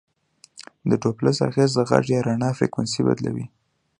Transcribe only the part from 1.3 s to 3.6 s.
اغېز د غږ یا رڼا فریکونسي بدلوي.